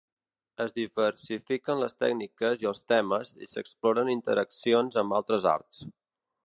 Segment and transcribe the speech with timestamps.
[0.63, 5.89] Es diversifiquen les tècniques i els temes, i s'exploren interaccions amb altres arts.